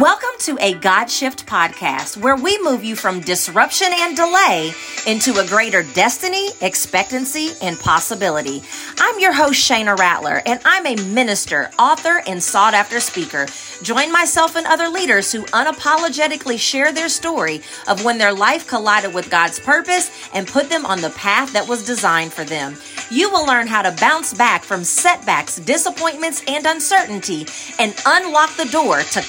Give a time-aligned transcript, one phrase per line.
[0.00, 4.72] Welcome to a God Shift podcast where we move you from disruption and delay
[5.06, 8.64] into a greater destiny, expectancy, and possibility.
[8.98, 13.46] I'm your host, Shana Rattler, and I'm a minister, author, and sought after speaker.
[13.84, 19.14] Join myself and other leaders who unapologetically share their story of when their life collided
[19.14, 22.76] with God's purpose and put them on the path that was designed for them.
[23.12, 27.46] You will learn how to bounce back from setbacks, disappointments, and uncertainty
[27.78, 29.20] and unlock the door to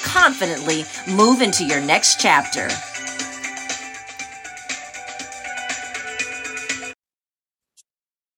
[0.56, 2.68] confidently move into your next chapter.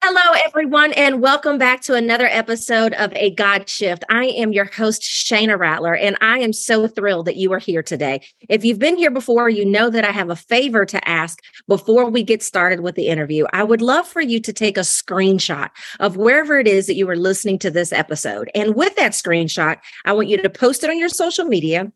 [0.02, 4.04] Hello, everyone, and welcome back to another episode of A God Shift.
[4.08, 7.82] I am your host, Shana Rattler, and I am so thrilled that you are here
[7.82, 8.22] today.
[8.48, 12.08] If you've been here before, you know that I have a favor to ask before
[12.08, 13.44] we get started with the interview.
[13.52, 15.69] I would love for you to take a screenshot
[16.00, 18.50] of wherever it is that you are listening to this episode.
[18.55, 21.92] And with that screenshot, I want you to post it on your social media,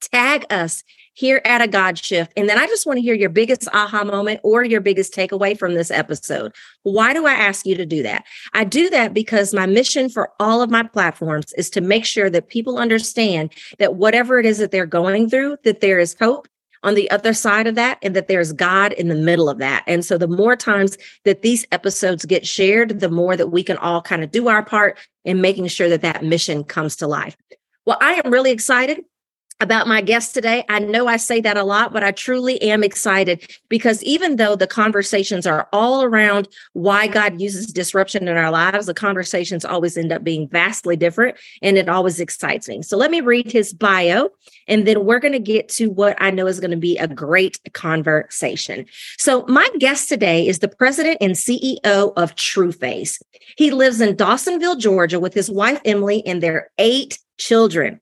[0.00, 0.82] tag us
[1.16, 2.32] here at a God shift.
[2.36, 5.58] And then I just want to hear your biggest aha moment or your biggest takeaway
[5.58, 6.52] from this episode.
[6.82, 8.24] Why do I ask you to do that?
[8.52, 12.28] I do that because my mission for all of my platforms is to make sure
[12.28, 16.48] that people understand that whatever it is that they're going through, that there is hope
[16.82, 19.84] on the other side of that and that there's God in the middle of that.
[19.86, 23.78] And so the more times that these episodes get shared, the more that we can
[23.78, 27.38] all kind of do our part in making sure that that mission comes to life.
[27.86, 29.02] Well, I am really excited
[29.60, 30.64] about my guest today.
[30.68, 34.54] I know I say that a lot, but I truly am excited because even though
[34.54, 39.96] the conversations are all around why God uses disruption in our lives, the conversations always
[39.96, 42.82] end up being vastly different and it always excites me.
[42.82, 44.28] So let me read his bio
[44.68, 47.08] and then we're going to get to what I know is going to be a
[47.08, 48.84] great conversation.
[49.16, 53.22] So my guest today is the president and CEO of TrueFace.
[53.56, 58.00] He lives in Dawsonville, Georgia with his wife Emily and their eight children.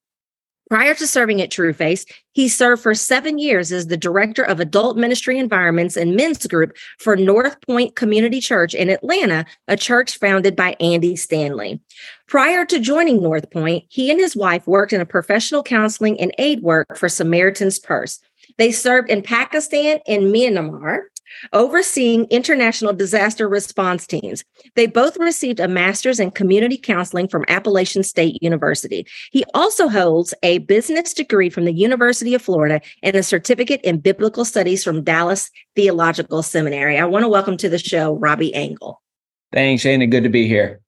[0.74, 4.96] Prior to serving at TrueFace, he served for seven years as the director of adult
[4.96, 10.56] ministry environments and men's group for North Point Community Church in Atlanta, a church founded
[10.56, 11.80] by Andy Stanley.
[12.26, 16.34] Prior to joining North Point, he and his wife worked in a professional counseling and
[16.38, 18.18] aid work for Samaritan's Purse.
[18.58, 21.02] They served in Pakistan and Myanmar,
[21.52, 24.44] overseeing international disaster response teams.
[24.74, 29.06] They both received a master's in community counseling from Appalachian State University.
[29.30, 33.98] He also holds a business degree from the University of Florida and a certificate in
[33.98, 36.98] biblical studies from Dallas Theological Seminary.
[36.98, 39.00] I want to welcome to the show Robby Angle.
[39.52, 40.10] Thanks, Shana.
[40.10, 40.80] Good to be here.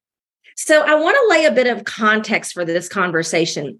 [0.55, 3.79] So, I want to lay a bit of context for this conversation.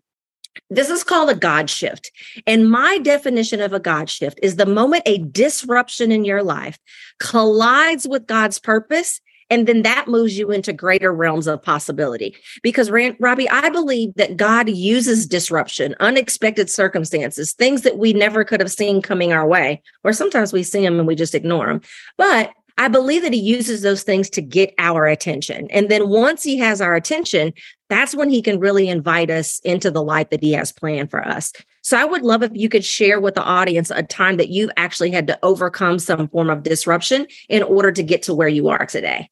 [0.69, 2.11] This is called a God shift.
[2.45, 6.77] And my definition of a God shift is the moment a disruption in your life
[7.19, 9.21] collides with God's purpose.
[9.49, 12.35] And then that moves you into greater realms of possibility.
[12.63, 18.59] Because, Robby, I believe that God uses disruption, unexpected circumstances, things that we never could
[18.59, 21.81] have seen coming our way, or sometimes we see them and we just ignore them.
[22.17, 25.67] But I believe that he uses those things to get our attention.
[25.71, 27.53] And then once he has our attention,
[27.89, 31.25] that's when he can really invite us into the light that he has planned for
[31.25, 31.53] us.
[31.81, 34.71] So I would love if you could share with the audience a time that you've
[34.77, 38.67] actually had to overcome some form of disruption in order to get to where you
[38.69, 39.29] are today.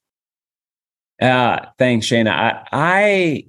[1.20, 2.30] Uh, thanks, Shana.
[2.30, 3.44] I, I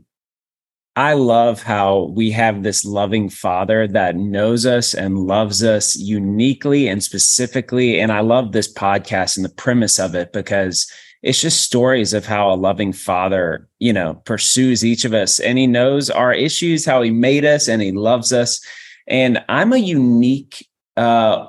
[0.98, 6.88] I love how we have this loving father that knows us and loves us uniquely
[6.88, 8.00] and specifically.
[8.00, 10.92] And I love this podcast and the premise of it because
[11.24, 15.58] it's just stories of how a loving father, you know, pursues each of us and
[15.58, 18.62] he knows our issues, how he made us and he loves us.
[19.08, 21.48] And I'm a unique uh,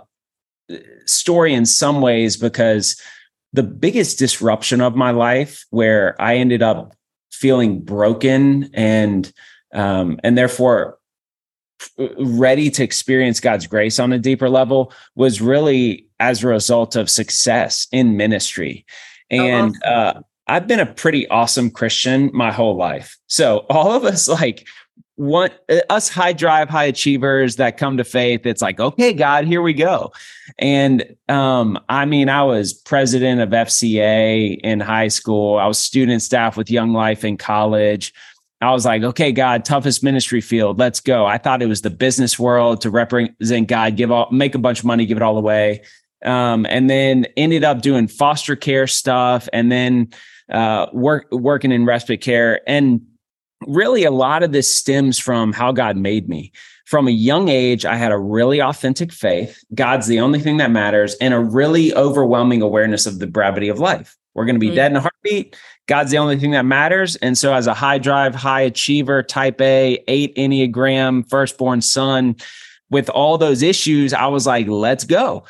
[1.06, 3.00] story in some ways because
[3.52, 6.94] the biggest disruption of my life where I ended up
[7.30, 9.32] feeling broken and
[9.74, 10.98] um, and therefore
[12.18, 17.08] ready to experience God's grace on a deeper level was really as a result of
[17.08, 18.84] success in ministry.
[19.32, 20.18] Oh, and oh, awesome.
[20.18, 23.16] uh, I've been a pretty awesome Christian my whole life.
[23.26, 24.66] So all of us like
[25.16, 29.44] want uh, us high drive high achievers that come to faith it's like okay god
[29.46, 30.12] here we go.
[30.58, 35.58] And um i mean i was president of fca in high school.
[35.58, 38.14] I was student staff with young life in college.
[38.60, 41.26] I was like okay god toughest ministry field let's go.
[41.26, 44.78] I thought it was the business world to represent god give all make a bunch
[44.78, 45.82] of money give it all away
[46.24, 50.08] um and then ended up doing foster care stuff and then
[50.50, 53.00] uh work working in respite care and
[53.66, 56.52] really a lot of this stems from how God made me.
[56.86, 59.62] From a young age, I had a really authentic faith.
[59.74, 63.78] God's the only thing that matters and a really overwhelming awareness of the brevity of
[63.78, 64.16] life.
[64.34, 64.76] We're going to be mm-hmm.
[64.76, 65.56] dead in a heartbeat.
[65.86, 67.16] God's the only thing that matters.
[67.16, 72.36] And so, as a high drive, high achiever, type A, eight Enneagram, firstborn son,
[72.90, 75.44] with all those issues, I was like, let's go.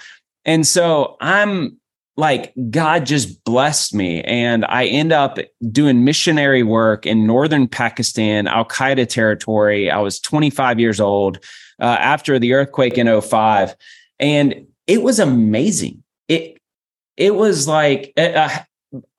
[0.45, 1.79] And so I'm
[2.17, 4.23] like, God just blessed me.
[4.23, 5.39] And I end up
[5.71, 9.91] doing missionary work in northern Pakistan, Al Qaeda territory.
[9.91, 11.39] I was 25 years old
[11.81, 13.77] uh, after the earthquake in 05.
[14.19, 16.03] And it was amazing.
[16.27, 16.59] It,
[17.17, 18.59] it was like uh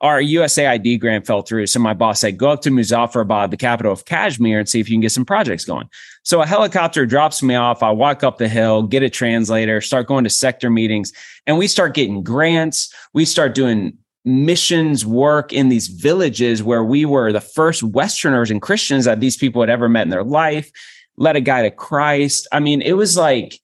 [0.00, 1.66] our USAID grant fell through.
[1.66, 4.88] So my boss said, go up to Muzaffarabad, the capital of Kashmir, and see if
[4.88, 5.88] you can get some projects going.
[6.24, 7.82] So a helicopter drops me off.
[7.82, 11.12] I walk up the hill, get a translator, start going to sector meetings,
[11.46, 12.92] and we start getting grants.
[13.14, 18.60] We start doing missions work in these villages where we were the first Westerners and
[18.60, 20.70] Christians that these people had ever met in their life,
[21.16, 22.48] led a guy to Christ.
[22.52, 23.58] I mean, it was like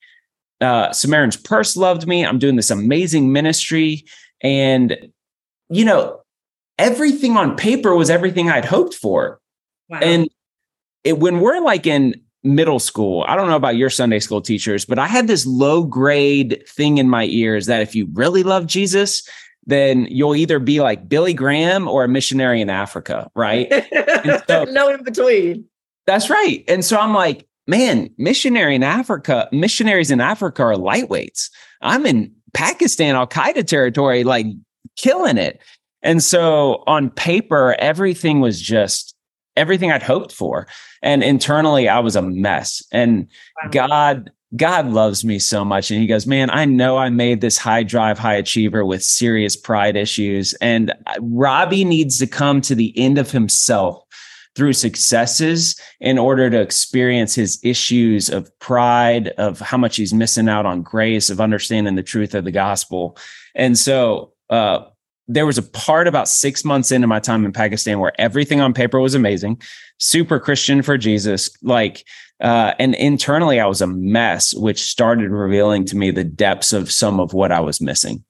[0.61, 2.25] uh, Samaritan's Purse loved me.
[2.25, 4.05] I'm doing this amazing ministry.
[4.41, 4.97] And
[5.68, 6.20] you know,
[6.78, 9.40] everything on paper was everything I'd hoped for.
[9.88, 10.00] Wow.
[10.02, 10.28] And
[11.04, 14.84] it, when we're like in middle school, I don't know about your Sunday school teachers,
[14.84, 18.66] but I had this low grade thing in my ears that if you really love
[18.66, 19.28] Jesus,
[19.66, 23.72] then you'll either be like Billy Graham or a missionary in Africa, right?
[24.48, 25.64] So, no in between.
[26.06, 26.64] That's right.
[26.68, 31.50] And so I'm like, man, missionary in Africa, missionaries in Africa are lightweights.
[31.80, 34.24] I'm in Pakistan, Al Qaeda territory.
[34.24, 34.46] Like
[34.96, 35.60] killing it.
[36.02, 39.16] And so on paper, everything was just
[39.56, 40.66] everything I'd hoped for.
[41.02, 42.82] And internally, I was a mess.
[42.93, 43.28] And
[43.62, 43.70] wow.
[43.70, 45.90] God, God loves me so much.
[45.90, 49.56] And he goes, Man, I know I made this high drive, high achiever with serious
[49.56, 50.54] pride issues.
[50.54, 54.02] And uh, Robby needs to come to the end of himself
[54.54, 60.49] through successes in order to experience his issues of pride, of how much he's missing
[60.49, 63.19] out on grace, of understanding the truth of the gospel.
[63.54, 64.81] And so uh,
[65.28, 68.72] there was a part about six months into my time in Pakistan where everything on
[68.72, 69.60] paper was amazing,
[69.98, 71.50] super Christian for Jesus.
[71.62, 72.04] Like,
[72.40, 76.93] uh, and internally, I was a mess, which started revealing to me the depths of
[76.93, 78.25] some of what I was missing.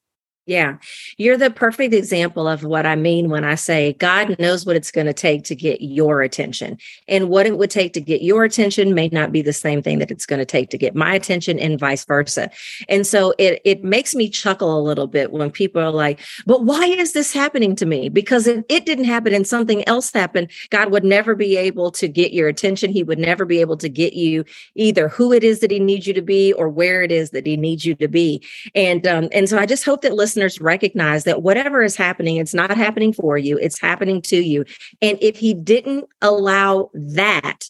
[0.47, 0.77] Yeah.
[1.17, 4.91] You're the perfect example of what I mean when I say God knows what it's
[4.91, 6.77] going to take to get your attention.
[7.09, 9.99] And what it would take to get your attention may not be the same thing
[9.99, 12.49] that it's going to take to get my attention and vice versa.
[12.87, 16.63] And so it it makes me chuckle a little bit when people are like, "But
[16.63, 20.49] why is this happening to me?" Because if it didn't happen and something else happened,
[20.69, 22.89] God would never be able to get your attention.
[22.89, 24.45] He would never be able to get you
[24.75, 27.45] either who it is that he needs you to be or where it is that
[27.45, 28.41] he needs you to be.
[28.73, 32.37] And um and so I just hope that listen listeners recognize that whatever is happening,
[32.37, 34.65] it's not happening for you, it's happening to you.
[35.01, 37.63] And if he didn't allow that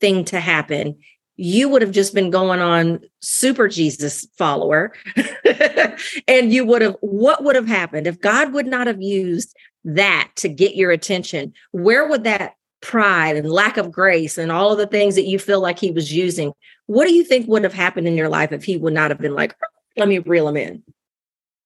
[0.00, 0.98] thing to happen,
[1.34, 4.92] you would have just been going on super Jesus follower.
[6.28, 10.30] and you would have, what would have happened if God would not have used that
[10.36, 11.52] to get your attention?
[11.72, 15.40] Where would that pride and lack of grace and all of the things that you
[15.40, 16.52] feel like he was using,
[16.86, 19.18] what do you think would have happened in your life if he would not have
[19.18, 19.56] been like,
[19.96, 20.82] let me reel him in?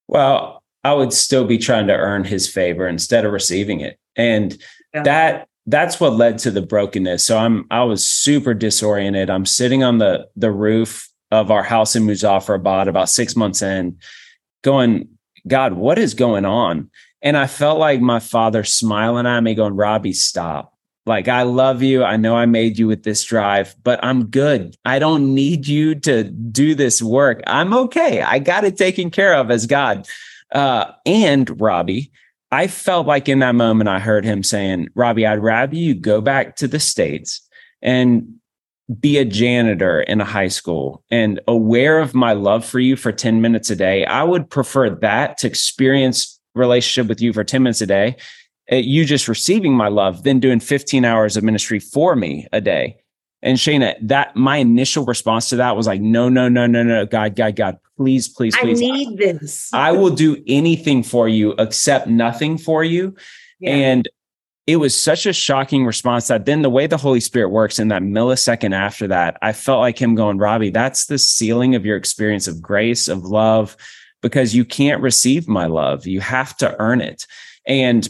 [0.09, 3.99] Well, I would still be trying to earn his favor instead of receiving it.
[4.15, 4.57] And
[4.95, 5.03] yeah.
[5.03, 7.25] that that's what led to the brokenness.
[7.25, 9.31] So I'm I was super disoriented.
[9.31, 13.99] I'm sitting on the the roof of our house in Muzaffarabad about 6 months in
[14.63, 15.09] going,
[15.49, 16.89] God, what is going on?
[17.21, 20.76] And I felt like my father smiling at me going, Robby, stop.
[21.07, 22.03] Like, I love you.
[22.03, 24.77] I know I made you with this drive, but I'm good.
[24.85, 27.43] I don't need you to do this work.
[27.47, 28.23] I'm okay.
[28.23, 30.09] I got it taken care of as God.
[30.53, 32.11] Uh, and Robby,
[32.51, 36.21] I felt like in that moment, I heard him saying, Robby, I'd rather you go
[36.21, 37.41] back to the States
[37.83, 38.35] and
[39.01, 43.11] be a janitor in a high school and aware of my love for you for
[43.11, 44.05] 10 minutes a day.
[44.07, 48.17] I would prefer that to experience relationship with you for 10 minutes a day.
[48.71, 52.61] Uh, you just receiving my love than doing 15 hours of ministry for me a
[52.61, 52.99] day.
[53.43, 57.07] And Shana, that my initial response to that was like, no, no, no, no, no,
[57.07, 58.83] God, God, God, please, please, please.
[58.83, 59.73] I need this.
[59.73, 63.15] I will do anything for you, accept nothing for you.
[63.61, 63.71] Yeah.
[63.71, 64.09] And
[64.67, 67.89] it was such a shocking response that then the way the Holy Spirit works in
[67.89, 71.97] that millisecond after that, I felt like him going, Robby, that's the ceiling of your
[71.97, 73.77] experience of grace, of love,
[74.23, 76.07] because you can't receive my love.
[76.07, 77.27] You have to earn it.
[77.65, 78.09] And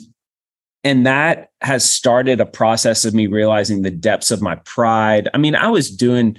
[0.87, 5.29] and that has started a process of me realizing the depths of my pride.
[5.35, 6.37] I mean, I was doing,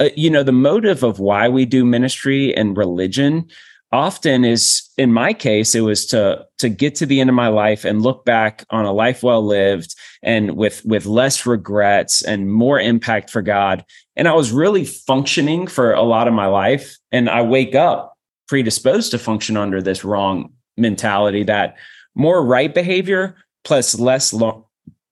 [0.00, 3.46] uh, you know, the motive of why we do ministry and religion
[3.92, 7.48] often is in my case it was to to get to the end of my
[7.48, 12.50] life and look back on a life well lived and with with less regrets and
[12.50, 13.84] more impact for god
[14.16, 18.18] and i was really functioning for a lot of my life and i wake up
[18.48, 21.76] predisposed to function under this wrong mentality that
[22.16, 24.66] more right behavior plus less lo-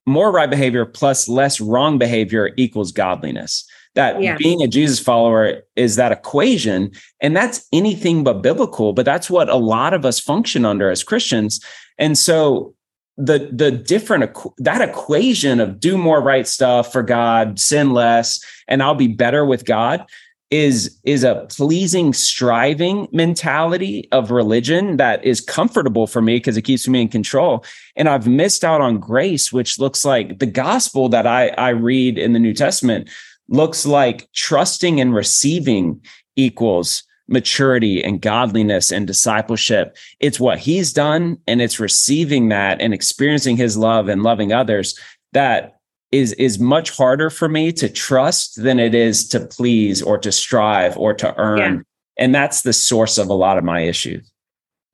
[0.06, 4.37] more right behavior plus less wrong behavior equals godliness that yeah.
[4.37, 6.90] being a jesus follower is that equation
[7.21, 11.04] and that's anything but biblical but that's what a lot of us function under as
[11.04, 11.61] christians
[11.99, 12.75] and so
[13.16, 18.82] the the different that equation of do more right stuff for god sin less and
[18.82, 20.04] i'll be better with god
[20.52, 26.62] is is a pleasing striving mentality of religion that is comfortable for me because it
[26.62, 27.64] keeps me in control.
[27.97, 32.18] And i've missed out on grace which looks like the gospel that i i read
[32.18, 33.09] in the new testament
[33.49, 36.00] looks like trusting and receiving
[36.37, 39.97] equals maturity and godliness and discipleship.
[40.21, 44.99] It's what he's done and it's receiving that and experiencing his love and loving others
[45.32, 45.80] that
[46.12, 50.31] is is much harder for me to trust than it is to please or to
[50.31, 51.81] strive or to earn yeah.
[52.19, 54.33] and that's the source of a lot of my issues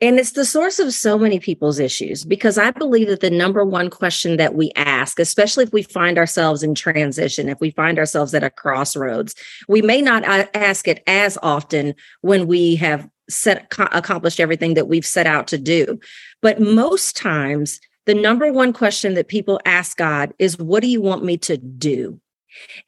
[0.01, 3.65] and it's the source of so many people's issues because I believe that the number
[3.65, 7.99] one question that we ask, especially if we find ourselves in transition, if we find
[7.99, 9.35] ourselves at a crossroads,
[9.67, 10.23] we may not
[10.55, 15.59] ask it as often when we have set accomplished everything that we've set out to
[15.59, 15.99] do.
[16.43, 21.03] But most times the number one question that people ask God is, What do you
[21.03, 22.19] want me to do?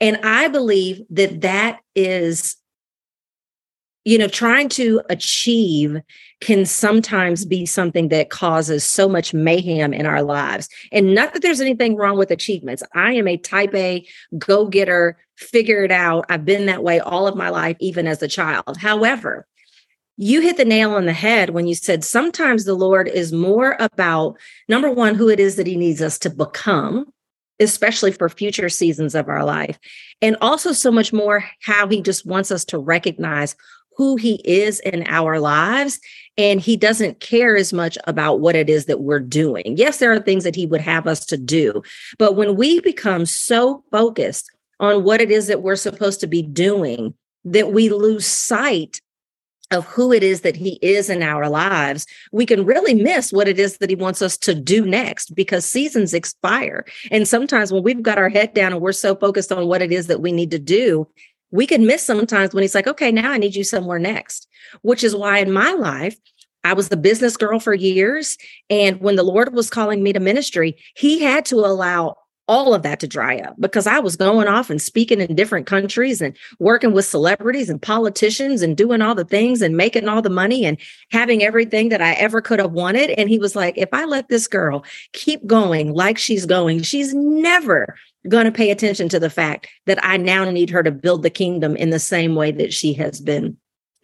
[0.01, 2.57] And I believe that that is,
[4.07, 5.99] you know, trying to achieve
[6.41, 10.71] can sometimes be something that causes so much mayhem in our lives.
[10.91, 12.83] And not that there's anything wrong with achievements.
[12.95, 14.09] I am a type A
[14.39, 16.25] go getter, figure it out.
[16.31, 18.79] I've been that way all of my life, even as a child.
[18.79, 19.47] However,
[20.17, 23.77] you hit the nail on the head when you said sometimes the Lord is more
[23.81, 24.37] about
[24.69, 27.07] number one, who it is that He needs us to become,
[27.59, 29.79] especially for future seasons of our life,
[30.21, 33.57] and also so much more how He just wants us to recognize
[33.97, 36.01] who He is in our lives.
[36.37, 39.77] And He doesn't care as much about what it is that we're doing.
[39.77, 41.83] Yes, there are things that He would have us to do,
[42.19, 44.51] but when we become so focused
[44.81, 47.15] on what it is that we're supposed to be doing,
[47.45, 49.01] that we lose sight
[49.71, 53.49] of who it is that he is in our lives, we can really miss what
[53.49, 56.85] it is that he wants us to do next because seasons expire.
[57.11, 59.93] And sometimes when we've got our head down and we're so focused on what it
[59.93, 61.07] is that we need to do,
[61.53, 64.49] we can miss sometimes when he's like, okay, now I need you somewhere next,
[64.83, 66.17] which is why in my life,
[66.63, 68.37] I was the business girl for years.
[68.69, 72.17] And when the Lord was calling me to ministry, he had to allow
[72.51, 75.67] all of that to dry up because I was going off and speaking in different
[75.67, 80.21] countries and working with celebrities and politicians and doing all the things and making all
[80.21, 80.77] the money and
[81.13, 83.11] having everything that I ever could have wanted.
[83.11, 87.15] And he was like, if I let this girl keep going like she's going, she's
[87.15, 87.95] never
[88.29, 91.31] going to pay attention to the fact that I now need her to build the
[91.31, 93.57] kingdom in the same way that she has been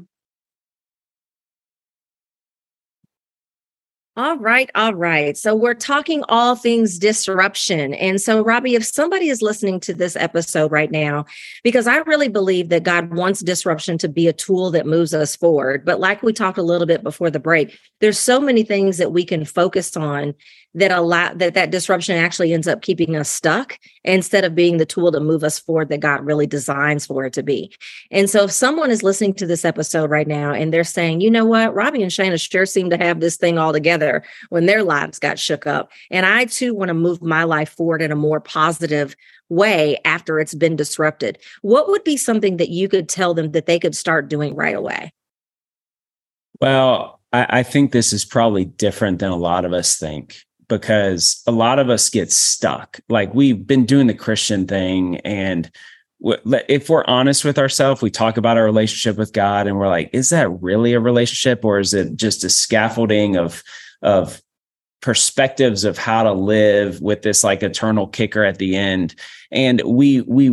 [4.18, 5.38] All right, all right.
[5.38, 7.94] So we're talking all things disruption.
[7.94, 11.26] And so, Robby, if somebody is listening to this episode right now,
[11.64, 15.36] because I really believe that God wants disruption to be a tool that moves us
[15.36, 15.86] forward.
[15.86, 19.12] But like we talked a little bit before the break, there's so many things that
[19.12, 20.34] we can focus on
[20.78, 24.86] that allow that that disruption actually ends up keeping us stuck instead of being the
[24.86, 27.76] tool to move us forward that God really designs for it to be.
[28.12, 31.32] And so if someone is listening to this episode right now and they're saying, you
[31.32, 34.84] know what, Robby and Shana sure seem to have this thing all together when their
[34.84, 35.92] lives got shook up.
[36.12, 39.16] And I too want to move my life forward in a more positive
[39.50, 41.40] way after it's been disrupted.
[41.64, 44.76] What would be something that you could tell them that they could start doing right
[44.76, 45.12] away?
[46.62, 51.42] Well, I, I think this is probably different than a lot of us think because
[51.48, 53.00] a lot of us get stuck.
[53.10, 55.72] Like we've been doing the Christian thing and
[56.20, 60.10] if we're honest with ourselves, we talk about our relationship with God and we're like,
[60.14, 63.64] is that really a relationship or is it just a scaffolding of
[64.02, 64.42] of
[65.00, 69.14] perspectives of how to live with this like eternal kicker at the end
[69.52, 70.50] and we we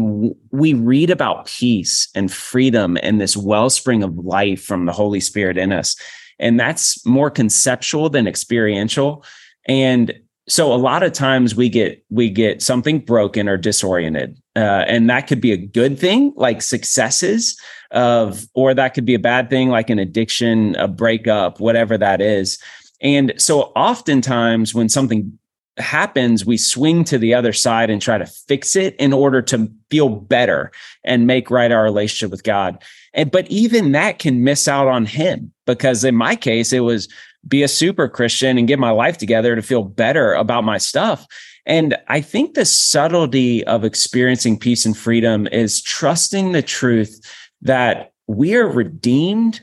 [0.50, 5.56] we read about peace and freedom and this wellspring of life from the holy spirit
[5.56, 5.97] in us
[6.38, 9.25] And that's more conceptual than experiential.
[9.66, 10.14] And
[10.49, 15.09] so a lot of times we get we get something broken or disoriented uh, and
[15.09, 17.59] that could be a good thing like successes
[17.92, 22.21] of or that could be a bad thing like an addiction a breakup whatever that
[22.21, 22.59] is.
[23.00, 25.38] And so oftentimes when something
[25.78, 29.68] happens we swing to the other side and try to fix it in order to
[29.90, 30.71] feel better
[31.02, 32.83] and make right our relationship with god.
[33.14, 37.09] And but even that can miss out on him because in my case it was
[37.47, 41.27] be a super Christian and get my life together to feel better about my stuff.
[41.67, 47.21] And I think the subtlety of experiencing peace and freedom is trusting the truth
[47.63, 49.61] that we are redeemed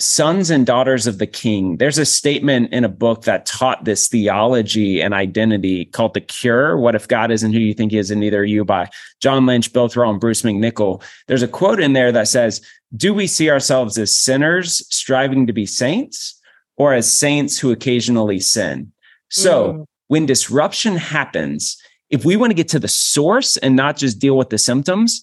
[0.00, 1.76] sons and daughters of the king.
[1.76, 6.78] There's a statement in a book that taught this theology and identity called The Cure.
[6.78, 8.88] What if God isn't who you think he is, and neither are you by
[9.20, 11.02] John Lynch, Bill Thrall, and Bruce McNichol.
[11.26, 12.62] There's a quote in there that says,
[12.96, 16.39] Do we see ourselves as sinners striving to be saints?
[16.80, 18.90] Or as saints who occasionally sin.
[19.28, 19.84] So mm.
[20.08, 21.76] when disruption happens,
[22.08, 25.20] if we want to get to the source and not just deal with the symptoms,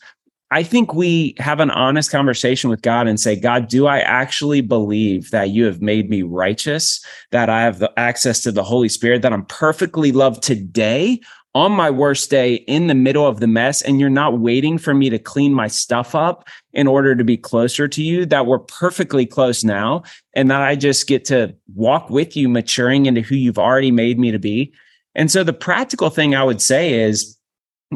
[0.52, 4.62] I think we have an honest conversation with God and say, God, do I actually
[4.62, 8.88] believe that you have made me righteous, that I have the access to the Holy
[8.88, 11.20] Spirit, that I'm perfectly loved today?
[11.56, 14.94] On my worst day in the middle of the mess and you're not waiting for
[14.94, 18.60] me to clean my stuff up in order to be closer to you that we're
[18.60, 23.36] perfectly close now and that I just get to walk with you maturing into who
[23.36, 24.74] you've already made me to be.
[25.16, 27.38] And so the practical thing I would say is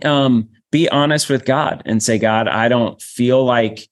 [0.03, 3.87] um, be honest with God and say, God, I don't feel like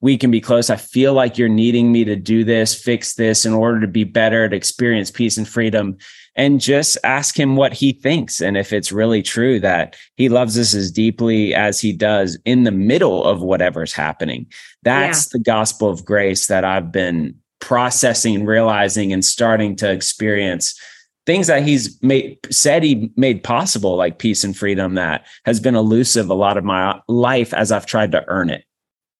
[0.00, 0.70] we can be close.
[0.70, 4.04] I feel like you're needing me to do this, fix this in order to be
[4.04, 5.96] better, to experience peace and freedom
[6.38, 10.56] and just ask him what he thinks and if it's really true that he loves
[10.56, 14.46] us as deeply as he does in the middle of whatever's happening.
[14.84, 15.30] That's yeah.
[15.32, 20.80] the gospel of grace that I've been processing, realizing, and starting to experience
[21.26, 25.74] things that he's made said he made possible like peace and freedom that has been
[25.74, 28.64] elusive a lot of my life as I've tried to earn it.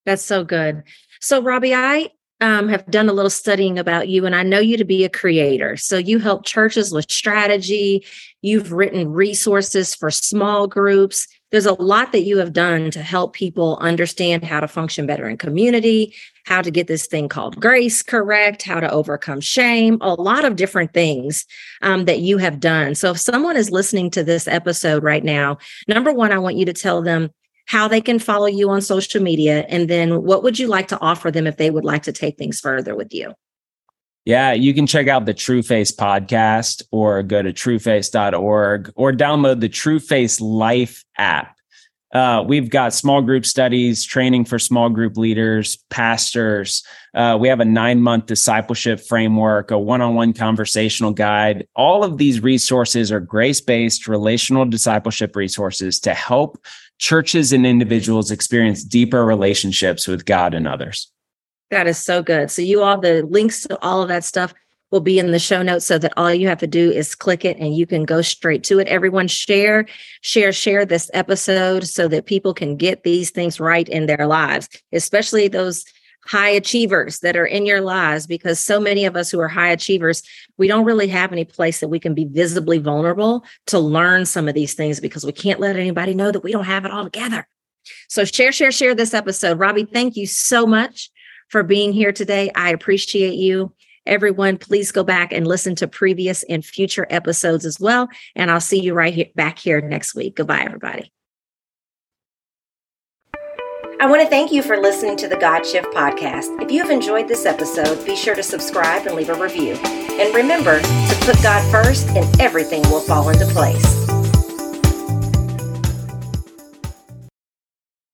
[0.08, 0.84] That's so good.
[1.20, 2.08] So Robby, I
[2.40, 5.10] um, have done a little studying about you, and I know you to be a
[5.10, 5.76] creator.
[5.76, 8.06] So you help churches with strategy.
[8.40, 11.28] You've written resources for small groups.
[11.50, 15.28] There's a lot that you have done to help people understand how to function better
[15.28, 16.14] in community,
[16.46, 20.56] how to get this thing called grace correct, how to overcome shame, a lot of
[20.56, 21.44] different things
[21.82, 22.94] um, that you have done.
[22.94, 26.64] So if someone is listening to this episode right now, number one, I want you
[26.64, 27.28] to tell them
[27.68, 30.98] how they can follow you on social media, and then what would you like to
[31.00, 33.34] offer them if they would like to take things further with you?
[34.24, 39.60] Yeah, you can check out the True Face podcast or go to trueface.org or download
[39.60, 41.57] the True Face Life app.
[42.12, 46.82] Uh, we've got small group studies, training for small group leaders, pastors.
[47.14, 51.66] Uh, we have a nine month discipleship framework, a one on one conversational guide.
[51.76, 56.58] All of these resources are grace based relational discipleship resources to help
[56.98, 61.12] churches and individuals experience deeper relationships with God and others.
[61.70, 62.50] That is so good.
[62.50, 64.54] So, you all, the links to all of that stuff
[64.90, 67.44] will be in the show notes so that all you have to do is click
[67.44, 68.88] it and you can go straight to it.
[68.88, 69.86] Everyone share,
[70.22, 74.68] share, share this episode so that people can get these things right in their lives,
[74.92, 75.84] especially those
[76.28, 79.70] high achievers that are in your lives because so many of us who are high
[79.70, 80.22] achievers
[80.58, 84.46] we don't really have any place that we can be visibly vulnerable to learn some
[84.46, 87.04] of these things because we can't let anybody know that we don't have it all
[87.04, 87.48] together.
[88.08, 89.58] So share share share this episode.
[89.58, 91.10] Robby thank you so much
[91.48, 92.50] for being here today.
[92.54, 93.72] I appreciate you
[94.08, 98.60] everyone please go back and listen to previous and future episodes as well and i'll
[98.60, 101.12] see you right here back here next week goodbye everybody
[104.00, 106.62] I want to thank you for listening to the God Shift podcast.
[106.62, 109.72] If you have enjoyed this episode, be sure to subscribe and leave a review.
[109.72, 114.08] And remember to put God first, and everything will fall into place.